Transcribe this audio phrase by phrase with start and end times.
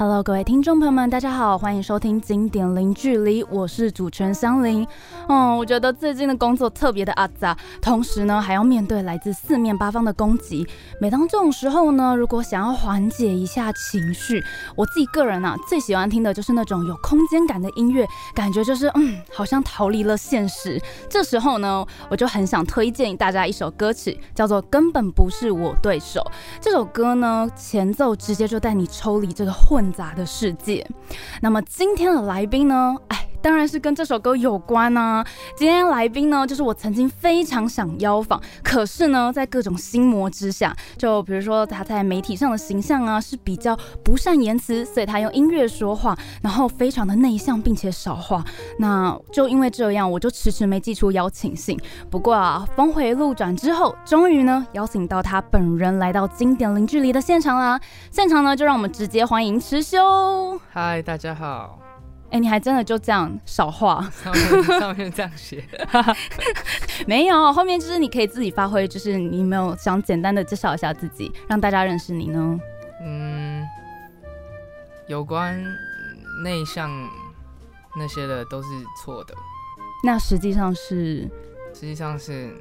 [0.00, 4.88] Hello，各位听众朋友们，大家好，欢迎收听经典零距离，我是主持人香菱。
[5.28, 10.66] 嗯，我觉得最近的工作特别的阿杂，同时呢还要面对来自四面八方的攻击。
[11.02, 14.42] 每当这种时候呢，如果想要缓解一下情绪，
[14.74, 20.80] 我自己个人啊最喜欢听的就是那种有空间感的音乐，感觉就是嗯，好像逃离了现实。
[21.10, 26.22] 这时候呢，我就很想推荐大家一首歌曲，叫做《根本不是我对手》。
[26.58, 29.89] 这首歌呢，前奏直接就带你抽离这个混。
[29.92, 30.86] 杂的世界。
[31.40, 32.96] 那么今天的来宾呢？
[33.08, 33.19] 哎。
[33.42, 35.24] 当然是跟这首歌有关啊！
[35.56, 48.44] 今天来宾呢，就是我曾经非常想邀访，可是呢，在各种心魔之下，就比如说他在媒体上的形象啊，是比较不善言辞，所以他用音乐说话，然后非常的内向，并且少话。
[48.78, 51.78] 那就因为这样，我就迟迟没寄出邀请信。
[52.10, 57.80] 不过啊，峰回路转之后，终于呢，邀请到他本人来到经典零距离的现场啦！
[58.10, 60.60] 现场呢，就让我们直接欢迎池修。
[60.70, 61.89] 嗨，大家好。
[62.30, 64.00] 哎，你还真的就这样少画？
[64.10, 65.64] 上面上面这样写，
[67.06, 72.60] 没有，后面就是你可以自己发挥，就是你没有想简单的介绍一下自己，让大家认识你呢？
[73.02, 73.66] 嗯，
[75.08, 75.60] 有关
[76.44, 76.90] 内向
[77.96, 78.68] 那些的都是
[79.02, 79.34] 错的。
[80.04, 81.28] 那实际上是，
[81.74, 82.54] 实际上是。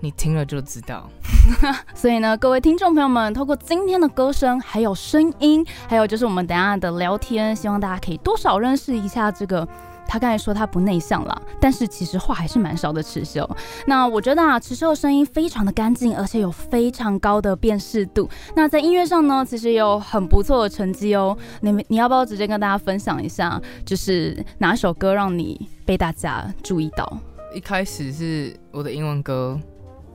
[0.00, 1.08] 你听了就知道，
[1.94, 9.66] 所以呢，各位听众朋友们，透过今天的歌声，还有声音，还有就是我们等下的聊天，希望大家可以多少认识一下这个。
[10.08, 13.02] 他刚才说他不内向了，但是其实话还是蛮少的。
[13.02, 13.48] 池秀，
[13.88, 18.30] 那我觉得啊，池秀的声音非常的干净，而且有非常高的辨识度。
[18.54, 21.36] 那在音乐上呢，其实有很不错的成绩哦。
[21.60, 27.18] 你们你要不要直接跟大家分享一下，就是哪首歌让你被大家注意到？
[27.52, 29.58] 一开始是我的英文歌。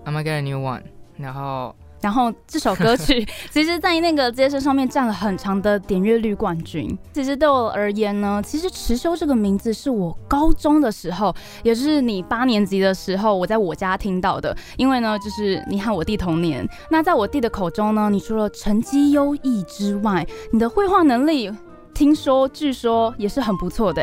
[0.06, 0.82] I'm gonna get a new one，
[1.18, 6.98] 然后，然后这首歌曲 其实，在那个街声上面占了很长的点阅率冠军。
[7.14, 14.58] 其实对我而言呢，其实池修这个名字是我高中的时候，也就是你八年级的时候，我在我家听到的。
[14.78, 16.68] 因为呢，就是你和我弟同年。
[16.90, 21.52] 那在我弟的口中呢，你除了成绩优异之外，你的绘画能力，
[21.94, 24.02] 听说据说也是很不错的。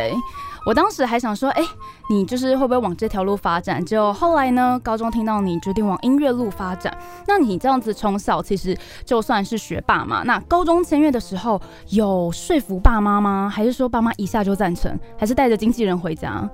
[0.67, 1.63] 我当时还想说，哎，
[2.11, 3.85] 你就是会不会往这条路发展？
[3.85, 6.97] 就后来呢，高中听到你决定往音乐路发展，
[7.27, 10.23] 那你这样子从小其实就算是学霸嘛。
[10.25, 13.51] 那高中签约的时候有说服爸妈吗？
[13.53, 14.99] 还是说爸妈一下就赞成？
[15.17, 16.49] 还是带着经纪人回家？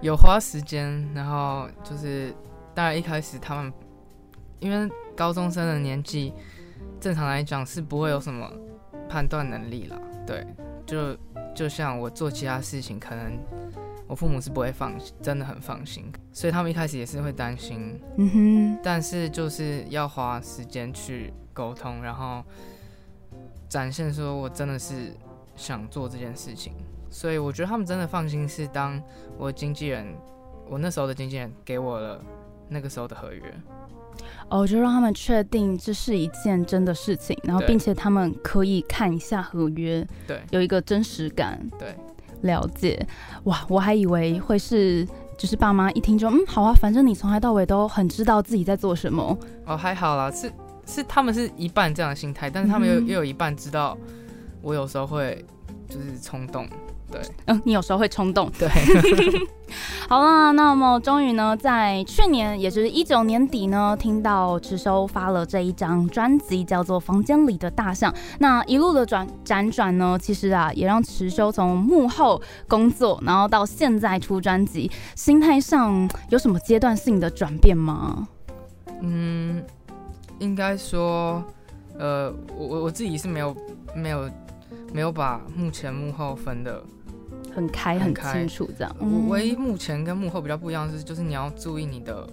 [0.00, 2.34] 有花时间，然后就是
[2.74, 3.72] 当然一开始他们
[4.58, 6.32] 因为高中生的年纪，
[7.00, 8.50] 正常来讲是不会有什么
[9.08, 9.96] 判断能力了，
[10.26, 10.44] 对，
[10.86, 11.16] 就。
[11.54, 13.38] 就像我做其他事情，可能
[14.06, 18.00] 我父母是不会放，真的很放心，所以他们一开始也是会担心。
[18.16, 18.78] 嗯哼。
[18.82, 22.42] 但是就是要花时间去沟通，然后
[23.68, 25.12] 展现说我真的是
[25.56, 26.72] 想做这件事情，
[27.10, 29.00] 所以我觉得他们真的放心，是当
[29.36, 30.06] 我经纪人，
[30.70, 32.24] 我那时候的经纪人给我了
[32.66, 33.54] 那个时候的合约。
[34.48, 41.96] 哦，就让他们确定这是一件真的事情，然后并且他们可以看一下合约，对，有一个真实感，对，
[42.42, 43.06] 了解。
[43.44, 45.06] 哇，我还以为会是，
[45.38, 49.36] 就是爸妈一听就嗯好啊，反正你从来到尾都很知道自己在做什么。
[49.64, 50.52] 哦，还好啦，是
[50.86, 53.96] 是他们是一半这样的心态，但是他们又又有一半知道
[54.60, 55.44] 我有时候会
[55.88, 56.68] 就是冲动。
[57.12, 58.50] 对，嗯，你有时候会冲动。
[58.58, 58.66] 对，
[60.08, 68.10] 好啦，那么终于呢，在去年，也就是一九年底呢，听到池修发了这一张专辑，叫做《房间里的大象》。
[68.38, 78.26] 那一路的转辗转呢，其实啊，也让池修从幕后工作，然后到现在出专辑，心态上有什么阶段性的转变吗？
[79.02, 79.62] 嗯，
[80.38, 81.42] 应该说，
[81.98, 83.56] 呃，我我我自己是没有
[83.94, 84.30] 没有
[84.92, 86.82] 没有把幕前幕后分的。
[87.54, 88.96] 很开很清楚，这样。
[88.98, 92.26] 我唯一目前跟幕后比较不一样的是，就是你要注意你的，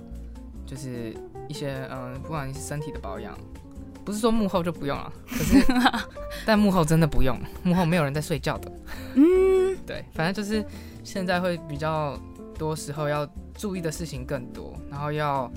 [0.66, 1.14] 就是
[1.48, 3.38] 一些嗯，不管你是身体的保养，
[4.06, 5.66] 不是说幕后就不用了， 可是
[6.46, 8.72] 但幕后真的不用，幕后没有人在睡觉的。
[9.16, 10.64] 嗯， 对，反正就是
[11.04, 12.18] 现在会比较
[12.58, 15.52] 多时候要注意的事情更多，然后要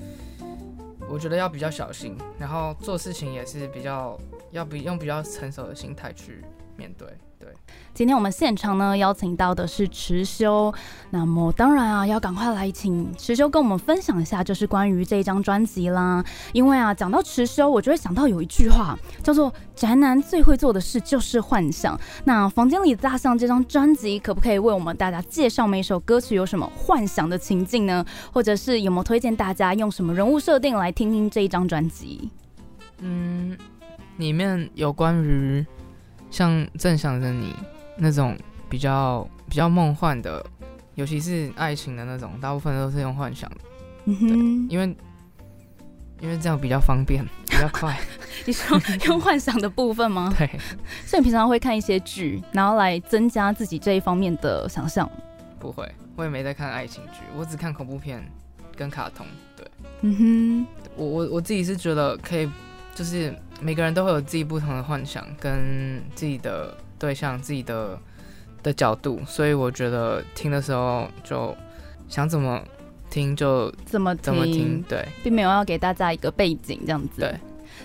[1.09, 4.19] 我觉得要比较小心，然后做事情也是比较
[4.53, 6.41] 要比用比较成熟的心态去
[6.77, 7.07] 面对。
[7.39, 7.51] 对
[7.93, 10.73] 今天我们现场呢邀请到的是池修，
[11.09, 16.23] 那么当然啊要赶快来请池修跟我们分享一下，就是关于这一张专辑啦。
[16.53, 21.99] 因为啊讲到池修，我就会想到有一句话叫做“宅男最会做的事就是幻想”。
[22.23, 28.05] 那房间里大象这张专辑，可不可以为我们大家介绍每首歌曲有什么幻想的情境呢？
[28.31, 32.29] 或者是有没有推荐大家用什么人物设定来听听这一张专辑？
[32.99, 33.57] 嗯，
[34.17, 35.65] 里面有关于。
[36.31, 37.55] 像正想着你
[37.95, 38.35] 那种
[38.67, 40.43] 比较比较梦幻的，
[40.95, 43.57] 尤其是爱情的那种，大部分都是用幻想的，
[44.05, 44.97] 嗯哼，因为
[46.21, 47.95] 因为这样比较方便，比较快。
[48.47, 50.33] 你说用幻想的部分吗？
[50.35, 50.49] 对，
[51.05, 55.07] 所以你平常会看一些剧，然后来增加自己这一方面的想象。
[55.59, 58.27] 不会，我也没在看爱情剧，我只看恐怖片
[58.75, 59.23] 跟卡通。
[59.55, 59.67] 对，
[60.01, 62.49] 嗯哼我我我自己是觉得可以，
[62.95, 67.97] 就是每个人都会有自己不同的幻想跟自己的对象、自己的
[68.61, 71.55] 的角度，所以我觉得听的时候就
[72.07, 72.61] 想怎么
[73.09, 74.83] 听就，怎么怎么听。
[74.87, 77.21] 对并没有要给大家一个背景这样子。
[77.21, 77.35] 对。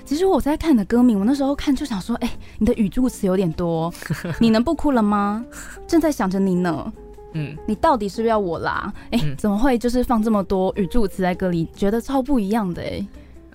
[0.04, 3.92] 其实我在看你的歌名，我那时候看就想说，哎、你的语助词有点多，
[4.40, 5.44] 你能不哭了吗？
[5.86, 6.92] 正在想着你呢，
[7.32, 8.92] 嗯，你到底是不是要我啦？
[9.10, 13.06] 哎、嗯怎么会就是放这么多语助词在歌里，觉得超不一样的哎、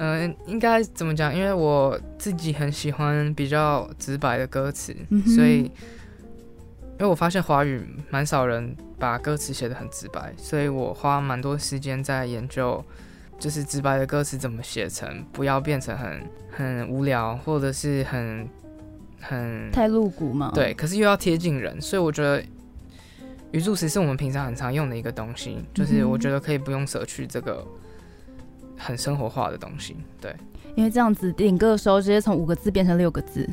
[0.03, 1.33] 嗯、应该怎么讲？
[1.33, 12.83] 因为我自己很喜欢比较直白的歌词，嗯所以因为我发现华语蛮少人把歌词写的很直白，所以我花蛮多时间在研究，
[13.39, 16.21] 就是直白的歌词怎么写成，不要变成很
[16.51, 18.47] 很无聊，或者是很
[19.19, 20.51] 很太露骨嘛。
[20.53, 22.41] 对，可是又要贴近人，所以我觉得
[23.51, 27.65] 语助词是我们平常很常用的一个东西，就是我觉得可以不用舍去这个
[28.83, 30.35] 很生活化的东西，对。
[30.75, 33.47] 因为这样子点歌的时候，直接从五个字变成六个字，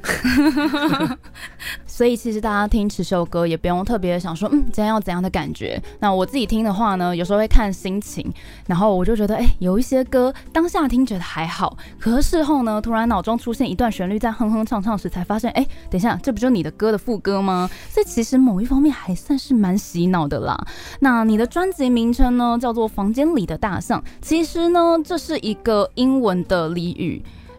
[1.87, 5.81] 所以其实大家听持修歌也不用特别想说，嗯，今天要怎样的感觉。
[5.99, 8.33] 那我自己听的话呢，有时候会看心情，
[8.67, 17.69] 然后我就觉得，哎、有一些歌当下听觉得还好，可是事后呢，突然脑中出现一段旋律在哼哼唱唱时，才发现，哎、等一下，这不就你的歌的副歌吗？
[17.91, 20.59] 所以其实某一方面还算是蛮洗脑的啦。
[21.01, 27.10] 那你的专辑名称呢，叫做《房间里的大象》，其实呢，这是一个英文的俚语，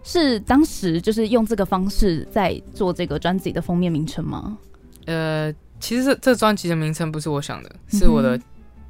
[0.04, 4.58] 是当时就是用这个方式在做这个专辑的封面名称吗？
[5.06, 8.42] 呃，其实这这专辑的名称不是我想的，是我的嗯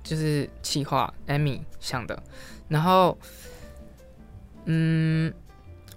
[0.03, 2.23] 就是企划 Amy 想的。
[2.67, 3.17] 然后，
[4.65, 5.31] 嗯，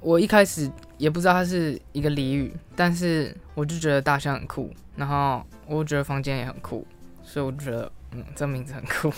[0.01, 6.87] 我一开始也不知道它是一个俚语，但是我就觉得大象很酷，然后我觉得房间也很酷，
[7.23, 9.13] 所以我就觉得，嗯，这名字很酷。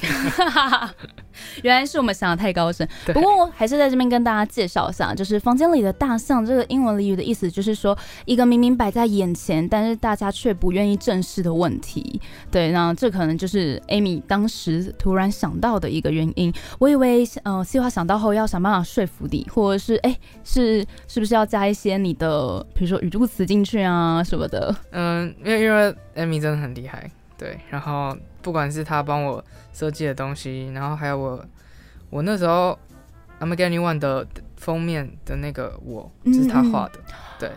[1.62, 2.88] 原来是我们想的太高深。
[3.12, 12.20] 不过我还是在这边跟大家介绍一下，就是房间里的大象这个英文俚语的意思，就是说一个明明摆在眼前，但是大家却不愿意正视的问题。
[12.50, 16.52] 对，那这可能就是 Amy 当时突然想到的一个原因。
[16.78, 24.74] 我以为，呃，计划想到后要想办法说服你，或者是哎、是是不是要加一些你的，比如说语助词进去啊什么的。
[24.92, 31.44] 嗯，因为因为 Amy 真的很厉害，对，然后不管是他帮我设计的东西，然后还有我
[32.10, 32.78] 我那时候
[33.40, 37.00] I'm You One 的封面的那个我，就是他画的，
[37.38, 37.50] 对，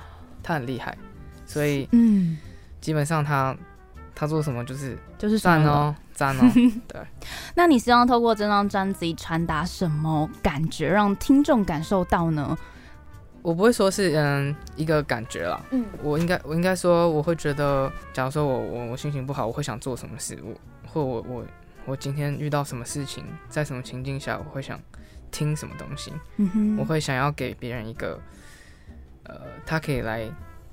[0.44, 0.98] 他很厉害，
[1.46, 2.38] 所以嗯，
[2.82, 3.56] 基本上他
[4.14, 6.42] 他做什么就是就是赞哦，赞哦，
[6.88, 7.02] 对。
[7.56, 12.58] 那你希望透过这张专辑传达什么感觉，让听众感受到呢？
[13.42, 15.86] 我不会说是嗯一个感觉啦，嗯。
[16.04, 20.54] 我应该我应该说我会觉得，假如说我我我心情不好，我会想做什么事，我
[20.88, 21.46] 或我我
[21.86, 24.80] 我今天遇到什么事情，在什么情境下，我会想
[25.32, 26.78] 听什么东西，嗯哼。
[26.78, 28.20] 我会想要给别人一个
[29.24, 30.30] 呃他可以来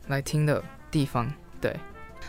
[0.09, 1.31] 来听的地方，
[1.61, 1.75] 对，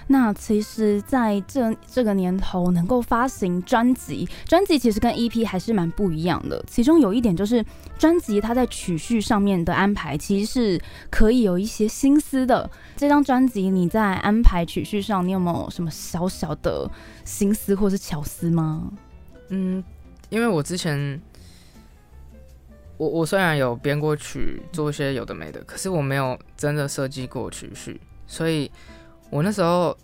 [0.05, 6.63] 那其实在这这个年头能够发行专辑，专辑其实跟 EP 还是蛮不一样的。
[6.69, 7.65] 其中有一点就是，
[7.97, 12.69] 专辑它在曲序上面的安排其实是可以有一些心思的。
[12.95, 16.89] 这张专辑你在安排曲序上，你有没有什么小小的
[17.25, 18.91] 心思或是巧思吗？
[19.49, 19.83] 嗯，
[20.29, 21.19] 因为我之前。
[22.99, 28.71] 我我虽然有编过曲，做一些有的没的，可是我没有真的设计过曲序，所以
[29.29, 29.97] 我那时候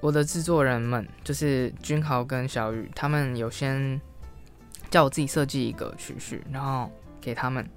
[0.00, 4.00] 我的制作人们就是君豪跟小雨，他们有先
[4.90, 6.90] 叫我自己设计一个曲序，然后
[7.20, 7.68] 给他们，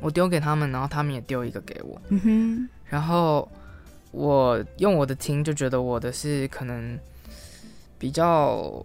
[0.00, 3.50] 我丢给他们，然后他们也丢一个给我，嗯哼，然后
[4.10, 6.98] 我用我的听就觉得我的是可能
[7.98, 8.84] 比较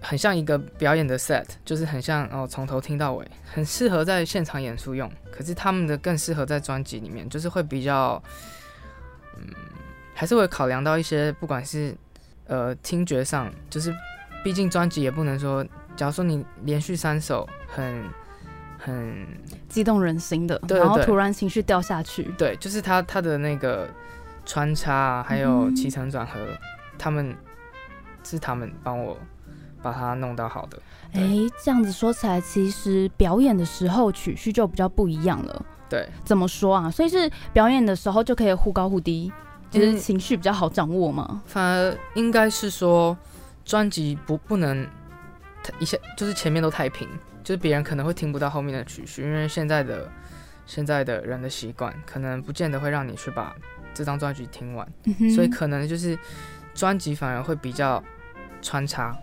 [0.00, 5.10] 很像一个表演的 set，就是很像哦从头听到尾，很适合在现场演出用。
[5.30, 8.22] 可是他们的更适合在专辑里面，就是会比较，
[9.38, 9.46] 嗯，
[10.14, 11.94] 还是会考量到一些不管是
[12.46, 13.94] 呃听觉上，就是
[14.42, 15.64] 毕竟专辑也不能说，
[15.96, 18.04] 假如说你连续三首很
[18.78, 19.26] 很
[19.68, 22.32] 激动人心的，对对对然后突然情绪掉下去。
[22.38, 23.88] 对，就是他他的那个
[24.46, 26.38] 穿插啊，还有嗯起承转合，
[26.98, 27.36] 他们
[28.22, 29.18] 是他们帮我
[29.82, 30.78] 把它弄到好的。
[31.12, 31.20] 哎，
[31.62, 35.66] 这样子说起来，其实表演的时候曲序就比较不一样了。
[35.88, 36.90] 对，怎么说啊？
[36.90, 39.32] 所以是表演的时候就可以忽高忽低，
[39.74, 41.42] 就是情绪比较好掌握吗？
[41.46, 43.16] 反而应该是说，
[43.64, 44.86] 专辑不不能
[45.78, 47.08] 一下就是前面都太平，
[47.42, 50.10] 就是别人可能会听不到后面的曲序，因为现在的
[50.66, 53.54] 现在的人的习惯，可能不见得会让你去把
[53.92, 54.86] 这张专辑听完，
[55.34, 56.18] 所以可能就是
[56.74, 58.02] 专辑反而会比较
[58.62, 59.16] 穿插，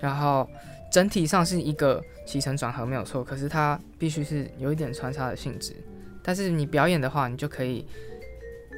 [0.00, 0.48] 然后
[0.90, 5.74] 整体上是一个起承转合没有错，可是它必须是有一点穿插的性质。
[6.22, 7.86] 但是你表演的话，你就可以，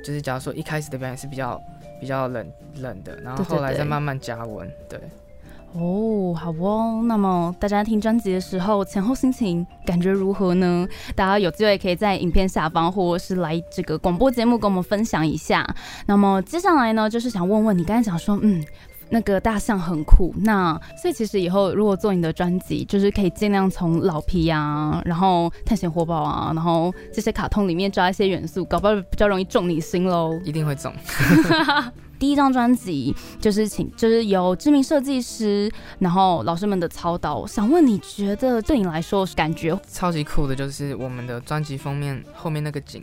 [0.04, 1.60] 就是假如说一开始的表演是比较
[2.00, 4.98] 比较冷冷的，然后后来再慢慢加温，对。
[5.72, 7.00] 哦，好哦。
[7.04, 10.84] 那么大家听专辑的时候，前后心情感觉如何呢？
[11.14, 15.64] 大家有机会可以在影片下方，或者是来这个广播节目跟我们分享一下。
[16.06, 18.64] 那么接下来呢，就是想问问你，刚才讲说，嗯，
[19.10, 30.38] 那个大象很酷，那所以其实以后如果做你的专辑，就是可以尽量从老皮啊，然后探险活宝啊，然后这些卡通里面抓一些元素，搞不好比较容易中你心喽。
[30.44, 30.92] 一定会中。
[32.20, 37.46] 第一张专辑就是请，就是由知名设计师，然后老师们的操刀。
[37.46, 43.02] 想问你觉得对你来说感觉超级酷的，就是我们的专辑封面后面那个景，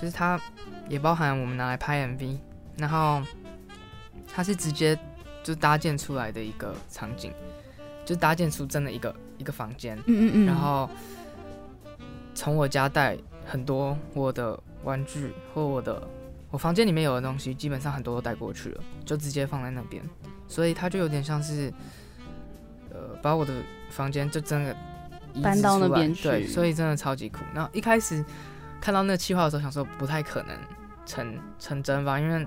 [0.00, 0.40] 就是它
[0.88, 2.38] 也包含我们拿来拍 MV，
[2.76, 3.20] 然后
[4.32, 4.96] 它是直接
[5.42, 7.32] 就搭建出来的一个场景，
[8.04, 10.88] 就搭建出真的一个一个房间，嗯嗯嗯，然后
[12.34, 16.02] 从我家带很多我的玩具或我的。
[16.50, 20.02] 我房间里面有的东西，基本上很多都带过去了，就直接放在那边，
[20.46, 21.70] 所以它就有点像是，
[22.90, 23.52] 呃，把我的
[23.90, 24.74] 房间就真的
[25.42, 27.40] 搬到那边去，对，所以真的超级酷。
[27.52, 28.24] 然后一开始
[28.80, 30.56] 看到那个计划的时候，想说不太可能
[31.04, 32.46] 成成真吧，因为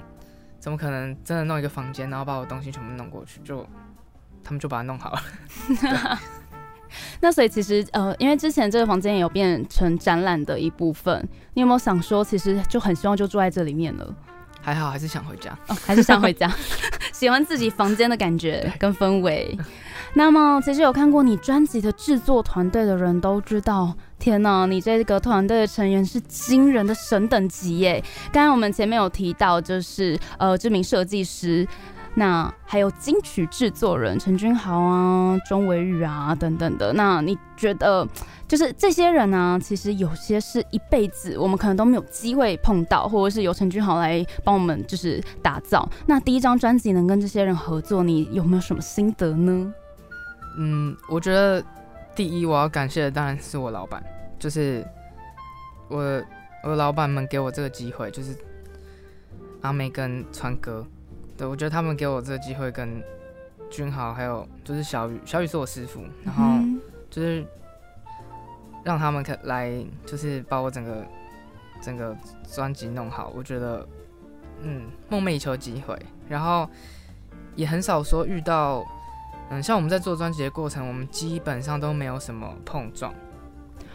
[0.62, 3.68] 怎么可能真的弄一个房间，然后把我东西全部弄过去，就
[4.44, 5.22] 他们就把它弄好了。
[7.20, 14.16] 那所以其实呃，因为之前这个房间也有变成展览的一部分，你有没有想说，其实就很希望就住在这里面了？
[14.62, 16.48] 还好，还是想回家，哦，还是想回家，
[17.22, 19.56] 喜欢自己房间的感觉跟氛围。
[20.16, 28.04] 那么其实有看过你专辑的制作团队的人都知道，天哪，你这个团队的成员是惊人的神等级耶！
[28.34, 31.68] 刚刚我们前面有提到，就是呃，知名设计师。
[32.14, 38.06] 那还有金曲制作人陈君豪啊、钟维宇啊等等的，那你觉得
[38.48, 39.58] 就是这些人呢？
[39.64, 45.90] 其实有些是一辈子我们可能都没有机会碰到，或者是由陈君豪来帮我们就是打造。
[46.06, 49.74] 那第一张专辑能跟这些人合作，你有没有什么心得呢？
[50.58, 51.64] 嗯，我觉得
[52.14, 54.04] 第一我要感谢的当然是我老板，
[54.38, 54.86] 就是
[55.88, 56.22] 我
[56.66, 58.36] 我老板们给我这个机会，就是
[59.62, 60.86] 阿妹跟川哥。
[61.42, 63.04] 对，我觉得他们给我这个机会，跟
[63.68, 66.44] 君豪还有就是小雨，小雨是我师傅，然后
[67.10, 67.44] 就是
[68.84, 71.04] 让他们可来，就是把我整个
[71.82, 72.16] 整个
[72.48, 73.34] 专辑弄好。
[73.36, 73.84] 我觉得，
[74.62, 75.98] 嗯，梦寐以求机会，
[76.30, 76.70] 然后
[77.56, 78.86] 也很少说遇到，
[79.50, 83.12] 嗯，像我们在做专辑的过程，我们基本上都没有什么碰撞，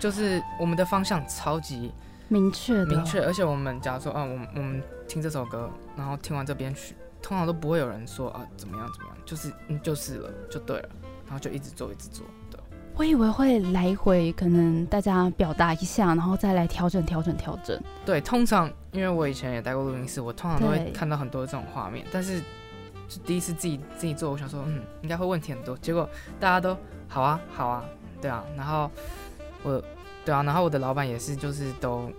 [0.01, 1.93] 就是我们的方向超级
[2.27, 6.97] 明确，明确，而且我们假如说啊，我我们听这首歌，然后听完这编曲。
[7.23, 10.89] 通常都不会有人说啊怎么样怎么样，就是嗯就是了就对了，
[11.25, 12.61] 然后就一直做一直做对。
[12.97, 17.79] 我以为会来回，可能大家表达一下，然后再来调整调整调整。
[18.05, 22.41] 对，通常因为我以前也待过录音室，我通常都会看到很多这种画面，但是
[23.09, 26.09] 就第一次自己自己做，我想说嗯应该会问题很多，结果
[26.41, 26.77] 大家都
[27.09, 27.85] 好啊好啊，
[28.23, 28.91] 对啊，然后
[29.63, 29.83] 我
[30.25, 32.11] 对啊，然后我的老板也是就是都。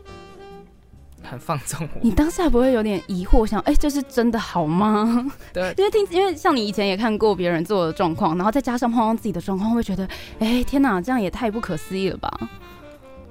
[1.24, 5.29] 很放纵我，你当下不会有点疑惑，想哎，这是真的好吗？
[5.51, 10.07] 对，因为听，因为像你以前也看过别人做的状况，然后再加上碰到自己的状况，会觉得
[10.39, 12.31] 哎，天哪，这样也太不可思议了吧？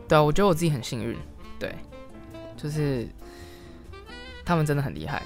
[0.09, 1.17] 对啊，我觉得我自己很幸运，
[1.59, 1.75] 对，
[2.57, 3.09] 就是
[4.45, 5.23] 他们真的很厉害，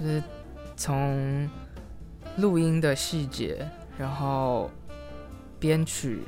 [0.00, 0.22] 就是
[0.76, 1.48] 从
[2.36, 4.70] 录音的细节，然后
[5.58, 6.22] 编曲、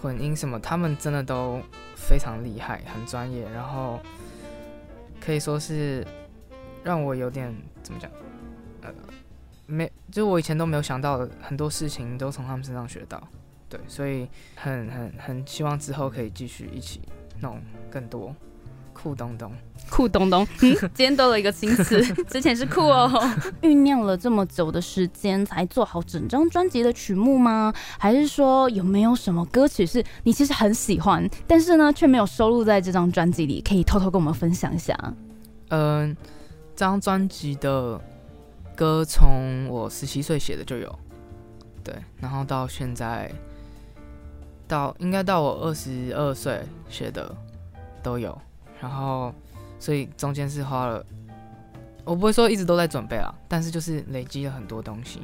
[0.00, 1.60] 混音什么，他们真的都
[1.96, 3.98] 非常厉害，很专业，然后。
[5.20, 6.06] 可以说是
[6.82, 8.10] 让我有点怎么讲，
[8.82, 8.92] 呃，
[9.66, 13.22] 没，就我以前都没有想到的很多事情，都从他们身上学到，
[13.68, 17.00] 对，所以很很很希望之后可以继续一起
[17.40, 17.60] 弄
[17.90, 18.34] 更多。
[19.00, 19.52] 酷东东，
[19.88, 23.08] 酷东东， 嗯，今天多了一个新词， 之前是酷哦。
[23.62, 27.72] 酝酿了这么久的时间才做好整张专辑的曲目吗？
[27.96, 33.60] 还是说有没有什么歌曲是你其实很喜欢，但是呢却没有收录在这张专辑里？
[33.60, 34.98] 可以偷偷跟我们分享一下。
[35.68, 36.16] 嗯，
[36.74, 38.00] 这张专辑的
[38.74, 40.98] 歌从我十七岁写的就有，
[41.84, 43.30] 对，然后到现在，
[44.66, 47.32] 到应该到我二十二岁写的
[48.02, 48.36] 都有，
[48.80, 49.34] 然后
[49.78, 51.04] 所以中间是花了
[52.04, 55.20] 我不会说一直都在准备啊，但是就是累积了很多东西。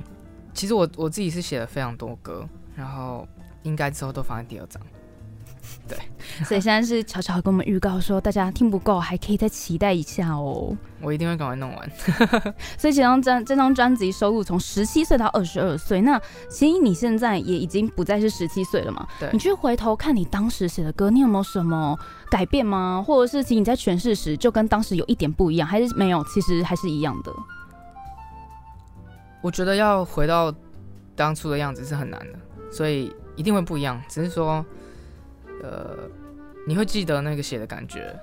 [0.52, 2.46] 其实我我自己是写了非常多歌，
[2.76, 3.26] 然后
[3.62, 4.80] 应该之后都放在第二张。
[5.86, 5.98] 对，
[6.44, 10.74] 所以现在是悄悄跟我们预告说，大家听不够还可以再期待一下哦。
[11.02, 11.90] 我一定会赶快弄完。
[12.78, 19.06] 所以这张专这张专辑收录从十七岁到二十二岁，那其实你现在也已经不再是十七岁了嘛？
[19.20, 19.28] 对。
[19.32, 21.94] 你去回头看你当时写的歌，你有没有什么
[22.30, 23.04] 改变吗？
[23.06, 26.24] 或者是其实你在诠释时就跟当时有一点不一样，还是没有？
[26.24, 27.30] 其实还是一样的。
[29.42, 30.50] 我觉得要回到
[31.14, 32.38] 当初的样子是很难的，
[32.72, 34.00] 所以一定会不一样。
[34.08, 34.64] 只是说。
[35.64, 35.96] 呃，
[36.66, 38.14] 你会记得那个写的感觉，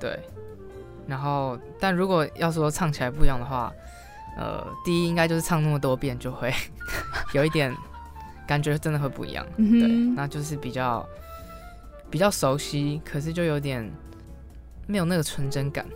[0.00, 0.18] 对。
[1.06, 3.72] 然后，但如果要说唱起来不一样的话，
[4.38, 6.52] 呃，第一应该就是唱那么多遍就会
[7.32, 7.74] 有一点
[8.48, 9.46] 感觉，真的会不一样。
[9.56, 11.06] 对，那就是比较
[12.10, 13.88] 比较熟悉，可是就有点
[14.86, 15.86] 没有那个纯真感。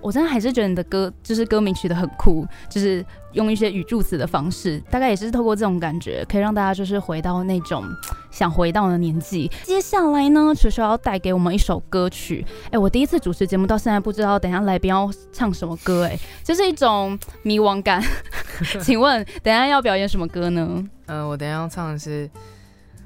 [0.00, 7.84] 我真的还是觉得你的歌就是歌名取得很酷，就是用一些语助词的方式，大概也是透过这种感觉，可以让大家就是回到那种
[8.30, 9.50] 想回到的年纪。
[9.62, 12.46] 接下来呢，球球要带给我们一首歌曲。
[12.70, 18.02] 哎，我第一次主持节目到现在不知道等下来宾要唱什么歌，哎，就是一种迷惘感。
[18.82, 20.84] 请问等下要表演什么歌呢？
[21.06, 22.30] 嗯，我等下要唱的是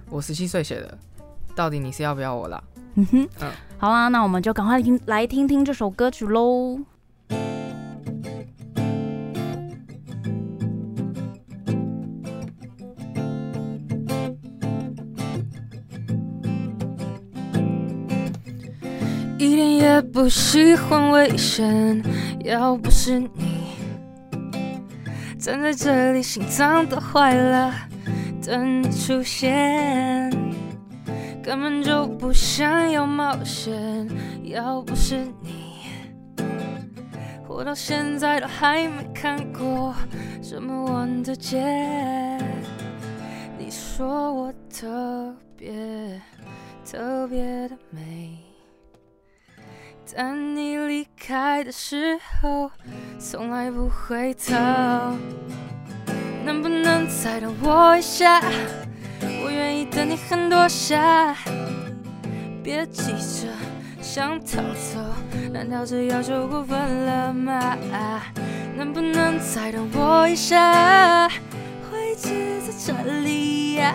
[0.09, 0.99] 我十七岁写的，
[1.54, 2.62] 到底你是要不要我啦？
[2.94, 6.78] 嗯哼，嗯，好啊，那我们就赶快听来听听这首歌曲喽。
[19.38, 22.04] 一点也不喜欢危险，
[22.44, 23.30] 要不是你
[25.38, 27.72] 站在这里，心脏都坏了。
[28.44, 30.30] 等你出现，
[31.42, 34.09] 根本就不想要冒险，
[34.44, 35.87] 要不是你，
[37.49, 39.94] 我到现在都还没看过
[40.42, 42.38] 这么晚的街。
[43.59, 46.20] 你说我特别
[46.85, 48.38] 特别的美。
[50.12, 52.70] 但你离开的时候，
[53.18, 54.55] 从来不回头。
[56.44, 58.42] 能不能再等我一下？
[59.61, 61.37] 愿意等你很多下。
[62.62, 63.49] 别急着
[64.01, 64.99] 想逃走，
[65.53, 67.77] 难道这要求过分了吗？
[68.75, 71.29] 能不能再等我一下？
[71.90, 73.94] 会一直在这里呀，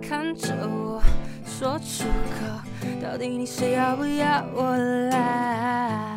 [0.00, 1.02] 看着我
[1.44, 2.46] 说出口。
[3.02, 4.74] 到底你是要不要我
[5.10, 6.11] 来？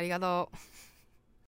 [0.00, 0.69] ありがとう。